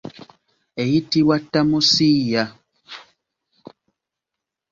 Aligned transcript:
Eyitibwa 0.81 1.35
tamusiiya. 1.51 2.43